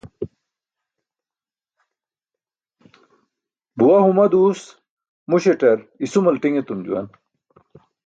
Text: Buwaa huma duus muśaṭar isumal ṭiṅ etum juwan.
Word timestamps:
Buwaa 3.77 4.05
huma 4.05 4.31
duus 4.31 4.61
muśaṭar 5.29 5.77
isumal 6.05 6.35
ṭiṅ 6.43 6.53
etum 6.59 6.79
juwan. 6.85 7.07